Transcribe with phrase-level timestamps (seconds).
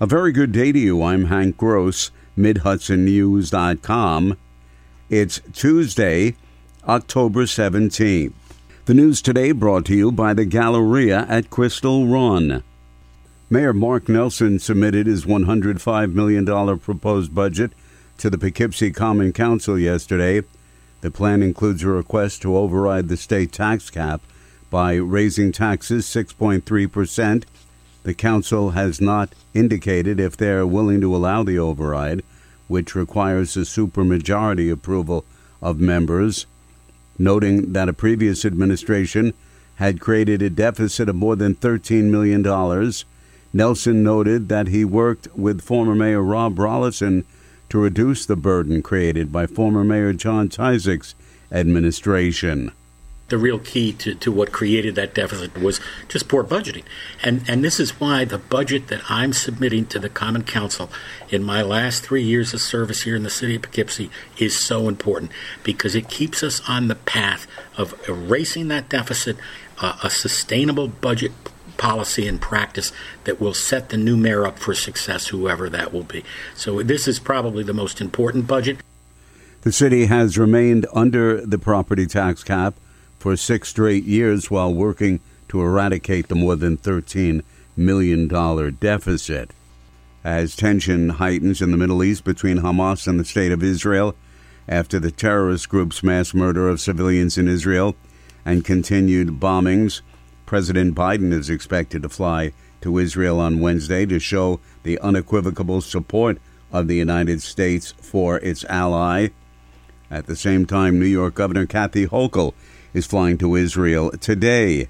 [0.00, 1.04] A very good day to you.
[1.04, 4.36] I'm Hank Gross, MidHudsonNews.com.
[5.08, 6.34] It's Tuesday,
[6.88, 8.32] October 17th.
[8.86, 12.64] The news today brought to you by the Galleria at Crystal Run.
[13.48, 17.70] Mayor Mark Nelson submitted his $105 million proposed budget
[18.18, 20.42] to the Poughkeepsie Common Council yesterday.
[21.02, 24.22] The plan includes a request to override the state tax cap
[24.70, 27.44] by raising taxes 6.3%.
[28.04, 32.22] The council has not indicated if they're willing to allow the override,
[32.68, 35.24] which requires a supermajority approval
[35.62, 36.46] of members,
[37.18, 39.32] noting that a previous administration
[39.76, 42.42] had created a deficit of more than $13 million.
[43.54, 47.24] Nelson noted that he worked with former Mayor Rob Rolison
[47.70, 51.14] to reduce the burden created by former Mayor John Tkazyik's
[51.50, 52.70] administration
[53.28, 56.84] the real key to, to what created that deficit was just poor budgeting.
[57.22, 60.90] And, and this is why the budget that I'm submitting to the Common Council
[61.30, 64.88] in my last three years of service here in the city of Poughkeepsie is so
[64.88, 69.36] important because it keeps us on the path of erasing that deficit,
[69.80, 71.32] uh, a sustainable budget
[71.76, 72.92] policy and practice
[73.24, 76.22] that will set the new mayor up for success, whoever that will be.
[76.54, 78.78] So this is probably the most important budget.
[79.62, 82.74] The city has remained under the property tax cap
[83.24, 87.42] for six straight years while working to eradicate the more than $13
[87.74, 88.28] million
[88.74, 89.50] deficit.
[90.22, 94.14] As tension heightens in the Middle East between Hamas and the State of Israel
[94.68, 97.96] after the terrorist group's mass murder of civilians in Israel
[98.44, 100.02] and continued bombings,
[100.44, 106.36] President Biden is expected to fly to Israel on Wednesday to show the unequivocal support
[106.70, 109.28] of the United States for its ally.
[110.10, 112.52] At the same time, New York Governor Kathy Hochul
[112.94, 114.88] is flying to Israel today.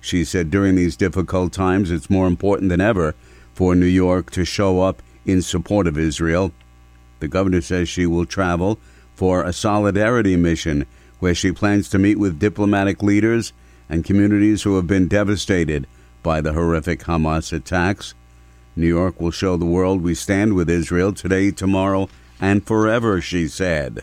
[0.00, 3.14] She said during these difficult times, it's more important than ever
[3.54, 6.52] for New York to show up in support of Israel.
[7.20, 8.78] The governor says she will travel
[9.14, 10.86] for a solidarity mission
[11.20, 13.52] where she plans to meet with diplomatic leaders
[13.88, 15.86] and communities who have been devastated
[16.22, 18.14] by the horrific Hamas attacks.
[18.76, 22.08] New York will show the world we stand with Israel today, tomorrow,
[22.40, 24.02] and forever, she said.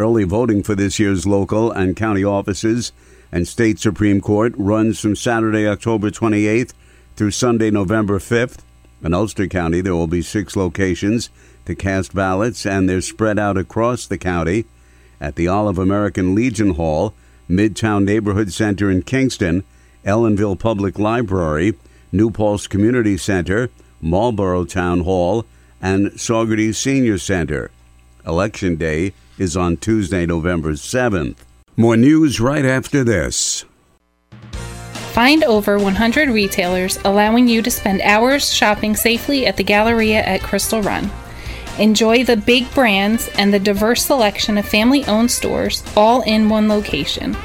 [0.00, 2.92] Early voting for this year's local and county offices
[3.30, 6.72] and state Supreme Court runs from Saturday, October 28th
[7.16, 8.60] through Sunday, November 5th.
[9.04, 11.28] In Ulster County, there will be six locations
[11.66, 14.64] to cast ballots, and they're spread out across the county
[15.20, 17.12] at the Olive American Legion Hall,
[17.46, 19.64] Midtown Neighborhood Center in Kingston,
[20.06, 21.74] Ellenville Public Library,
[22.10, 23.68] New Paltz Community Center,
[24.00, 25.44] Marlborough Town Hall,
[25.82, 27.70] and Saugerties Senior Center.
[28.26, 31.36] Election Day is on Tuesday, November 7th.
[31.76, 33.64] More news right after this.
[35.12, 40.42] Find over 100 retailers allowing you to spend hours shopping safely at the Galleria at
[40.42, 41.10] Crystal Run.
[41.78, 46.68] Enjoy the big brands and the diverse selection of family owned stores all in one
[46.68, 47.36] location.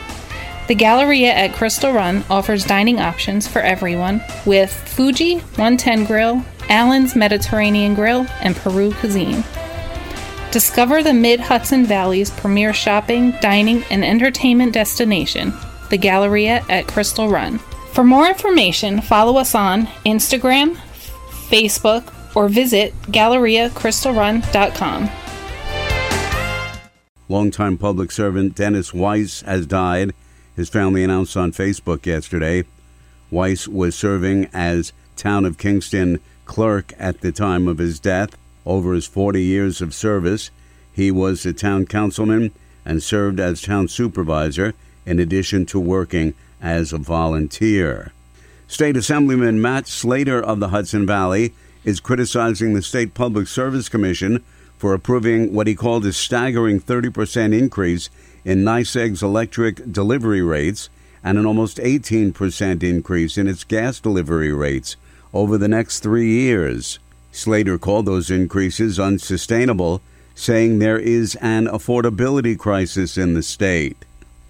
[0.68, 7.16] The Galleria at Crystal Run offers dining options for everyone with Fuji 110 Grill, Allen's
[7.16, 9.44] Mediterranean Grill, and Peru Cuisine.
[10.55, 15.53] Discover the Mid Hudson Valley's premier shopping, dining, and entertainment destination,
[15.89, 17.59] the Galleria at Crystal Run.
[17.91, 20.77] For more information, follow us on Instagram,
[21.49, 25.09] Facebook, or visit GalleriaCrystalRun.com.
[27.27, 30.13] Longtime public servant Dennis Weiss has died.
[30.55, 32.63] His family announced on Facebook yesterday.
[33.29, 38.37] Weiss was serving as Town of Kingston clerk at the time of his death.
[38.66, 40.50] Over his 40 years of service,
[40.92, 42.52] he was a town councilman
[42.86, 44.74] and served as town supervisor
[45.06, 48.12] in addition to working as a volunteer.
[48.68, 51.53] State Assemblyman Matt Slater of the Hudson Valley
[51.84, 54.44] is criticizing the State Public Service Commission
[54.78, 58.09] for approving what he called a staggering 30% increase
[58.44, 60.90] in NYSEG's electric delivery rates
[61.24, 64.96] and an almost 18% increase in its gas delivery rates
[65.34, 67.00] over the next three years.
[67.35, 70.02] Slater called those increases unsustainable,
[70.35, 73.97] saying there is an affordability crisis in the state.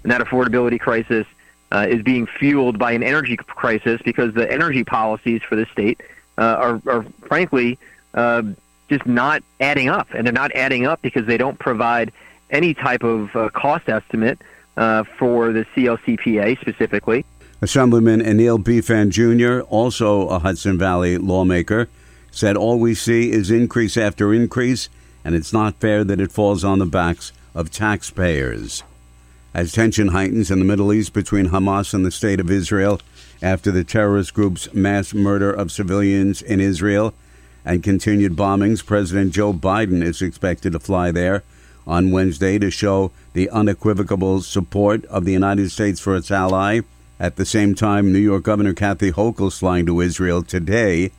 [0.04, 1.26] And that affordability crisis
[1.72, 6.02] uh, is being fueled by an energy crisis because the energy policies for the state
[6.38, 7.80] uh, are, are, frankly,
[8.14, 8.44] uh,
[8.88, 10.08] just not adding up.
[10.14, 12.12] And they're not adding up because they don't provide
[12.52, 14.40] any type of uh, cost estimate
[14.78, 17.26] uh, for the CLCPA specifically.
[17.62, 21.90] Assemblyman Anil Beephan Jr., also a Hudson Valley lawmaker,
[22.36, 24.90] said all we see is increase after increase,
[25.24, 28.84] and it's not fair that it falls on the backs of taxpayers.
[29.54, 33.00] As tension heightens in the Middle East between Hamas and the State of Israel
[33.42, 37.14] after the terrorist group's mass murder of civilians in Israel
[37.64, 41.42] and continued bombings, President Joe Biden is expected to fly there
[41.88, 46.82] on Wednesday to show the unequivocal support of the United States for its ally.
[47.18, 51.12] At the same time, New York Governor Kathy Hochul is flying to Israel today.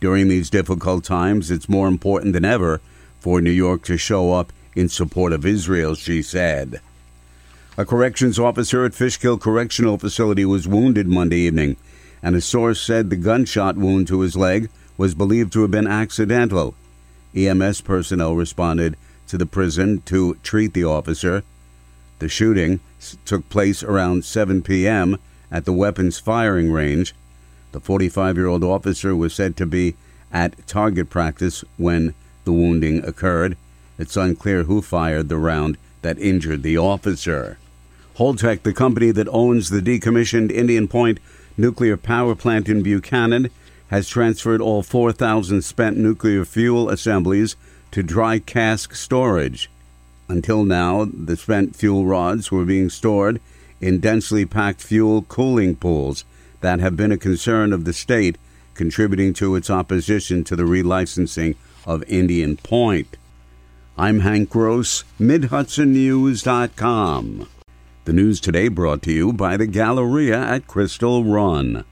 [0.00, 2.80] During these difficult times, it's more important than ever
[3.20, 6.80] for New York to show up in support of Israel, she said.
[7.76, 11.76] A corrections officer at Fishkill Correctional Facility was wounded Monday evening,
[12.22, 15.86] and a source said the gunshot wound to his leg was believed to have been
[15.86, 16.74] accidental.
[17.34, 18.96] EMS personnel responded
[19.28, 21.42] to the prison to treat the officer.
[22.18, 22.80] The shooting
[23.24, 25.16] took place around 7 p.m.
[25.50, 27.14] at the weapons firing range.
[27.72, 29.94] The 45 year old officer was said to be
[30.32, 32.14] at target practice when
[32.44, 33.56] the wounding occurred.
[33.98, 37.58] It's unclear who fired the round that injured the officer.
[38.16, 41.20] Holtec, the company that owns the decommissioned Indian Point
[41.56, 43.50] nuclear power plant in Buchanan,
[43.88, 47.56] has transferred all 4,000 spent nuclear fuel assemblies
[47.90, 49.70] to dry cask storage.
[50.28, 53.40] Until now, the spent fuel rods were being stored
[53.80, 56.24] in densely packed fuel cooling pools
[56.60, 58.36] that have been a concern of the state,
[58.74, 61.54] contributing to its opposition to the relicensing
[61.86, 63.16] of Indian Point.
[63.98, 67.48] I'm Hank Gross, MidHudsonNews.com.
[68.04, 71.84] The news today brought to you by the Galleria at Crystal Run.